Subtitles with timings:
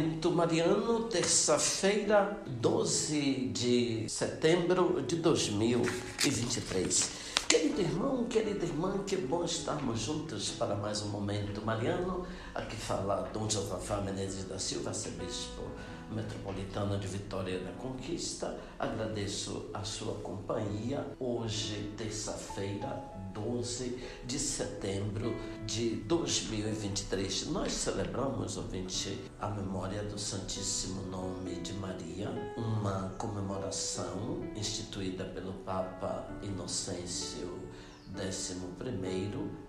[0.00, 7.10] Momento Mariano, terça-feira, 12 de setembro de 2023.
[7.46, 12.26] Querido irmão, querida irmã, que bom estarmos juntos para mais um Momento Mariano.
[12.54, 15.64] Aqui fala Dom Josafá Menezes da Silva, arcebispo
[16.10, 18.58] metropolitano de Vitória da Conquista.
[18.78, 27.46] Agradeço a sua companhia hoje, terça-feira, 12 de setembro de 2023.
[27.48, 36.26] Nós celebramos, ouvinte, a memória do Santíssimo Nome de Maria, uma comemoração instituída pelo Papa
[36.42, 37.70] Inocêncio
[38.16, 38.56] 11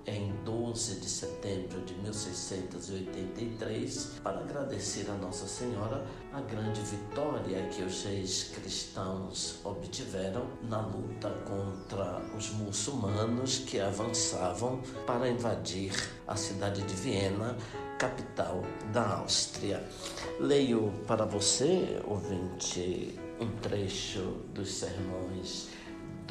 [0.07, 7.83] em 12 de setembro de 1683, para agradecer a Nossa Senhora a grande vitória que
[7.83, 15.93] os reis cristãos obtiveram na luta contra os muçulmanos que avançavam para invadir
[16.27, 17.55] a cidade de Viena,
[17.99, 19.87] capital da Áustria.
[20.39, 25.69] Leio para você, ouvinte, um trecho dos sermões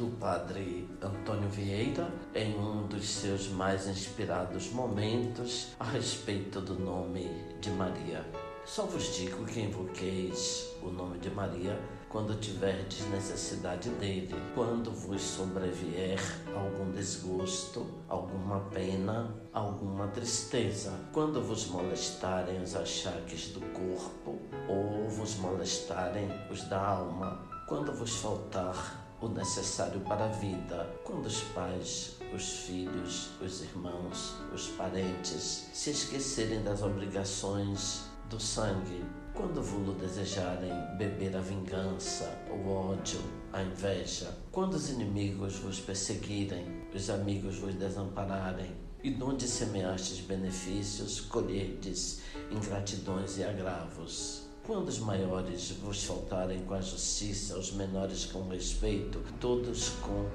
[0.01, 7.29] do padre Antônio Vieira em um dos seus mais inspirados momentos a respeito do nome
[7.59, 8.25] de Maria.
[8.65, 11.79] Só vos digo que invoqueis o nome de Maria
[12.09, 16.19] quando tiverdes necessidade dele, quando vos sobrevier
[16.55, 25.35] algum desgosto, alguma pena, alguma tristeza, quando vos molestarem os achaques do corpo ou vos
[25.35, 30.89] molestarem os da alma, quando vos faltar o necessário para a vida.
[31.03, 39.05] Quando os pais, os filhos, os irmãos, os parentes se esquecerem das obrigações do sangue,
[39.33, 43.19] quando vulo desejarem beber a vingança, o ódio,
[43.53, 51.21] a inveja, quando os inimigos vos perseguirem, os amigos vos desampararem, e onde semeastes benefícios,
[51.21, 54.50] colherdes ingratidões e agravos.
[54.71, 60.29] Quando os maiores vos faltarem com a justiça, os menores com respeito, todos com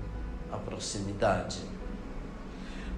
[0.53, 1.57] a proximidade.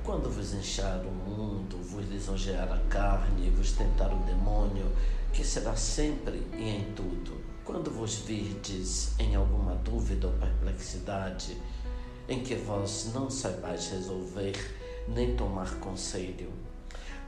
[0.02, 4.90] Quando vos inchar o mundo, vos lisonjear a carne, vos tentar o demônio,
[5.32, 7.40] que será sempre e em tudo.
[7.64, 11.56] Quando vos virdes em alguma dúvida ou perplexidade,
[12.28, 14.56] em que vós não saibais resolver
[15.06, 16.50] nem tomar conselho,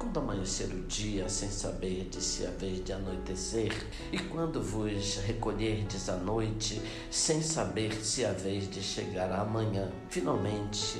[0.00, 3.70] quando amanhecer o dia, sem saber de se haver de anoitecer,
[4.10, 6.80] e quando vos recolherdes à noite,
[7.10, 10.98] sem saber se haver de chegar amanhã, finalmente,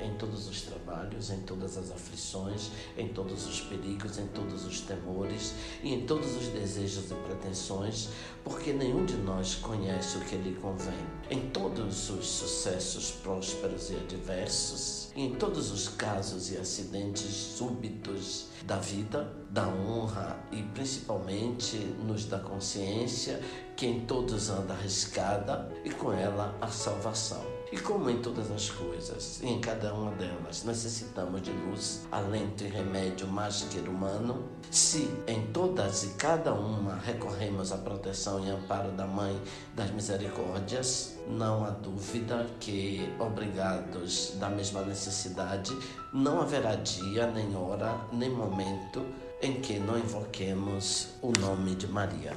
[0.00, 4.80] em todos os trabalhos, em todas as aflições, em todos os perigos, em todos os
[4.80, 5.52] temores
[5.82, 8.10] e em todos os desejos e pretensões,
[8.44, 10.94] porque nenhum de nós conhece o que lhe convém.
[11.28, 18.35] Em todos os sucessos prósperos e adversos, e em todos os casos e acidentes súbitos
[18.64, 23.40] da vida, da honra e principalmente nos da consciência,
[23.76, 27.55] que em todos anda arriscada e com ela a salvação.
[27.72, 32.68] E como em todas as coisas, em cada uma delas, necessitamos de luz, alento e
[32.68, 39.04] remédio mágico humano, se em todas e cada uma recorremos à proteção e amparo da
[39.04, 39.36] Mãe
[39.74, 45.76] das Misericórdias, não há dúvida que, obrigados da mesma necessidade,
[46.12, 49.04] não haverá dia, nem hora, nem momento
[49.42, 52.32] em que não invoquemos o nome de Maria.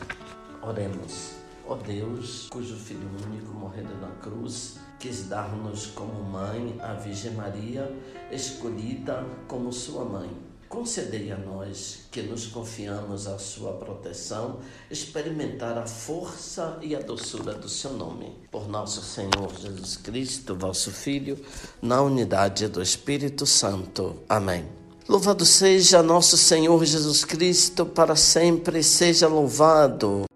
[0.63, 1.38] Oremos.
[1.69, 7.95] Ó Deus, cujo Filho único morrendo na cruz, quis dar-nos como mãe a Virgem Maria,
[8.31, 10.31] escolhida como sua mãe.
[10.67, 17.53] Concedei a nós, que nos confiamos à sua proteção, experimentar a força e a doçura
[17.53, 18.35] do seu nome.
[18.49, 21.37] Por nosso Senhor Jesus Cristo, vosso Filho,
[21.79, 24.15] na unidade do Espírito Santo.
[24.27, 24.65] Amém.
[25.07, 30.28] Louvado seja nosso Senhor Jesus Cristo, para sempre seja louvado.